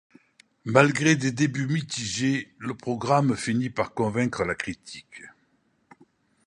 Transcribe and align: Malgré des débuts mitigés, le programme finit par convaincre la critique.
Malgré 0.65 1.15
des 1.15 1.31
débuts 1.31 1.67
mitigés, 1.67 2.55
le 2.57 2.73
programme 2.73 3.35
finit 3.37 3.69
par 3.69 3.93
convaincre 3.93 4.43
la 4.43 4.55
critique. 4.55 5.21